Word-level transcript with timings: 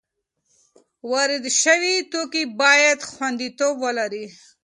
وارد 1.11 1.43
شوي 1.61 1.95
توکي 2.11 2.43
باید 2.61 2.99
خوندیتوب 3.09 3.75
ولري. 3.83 4.25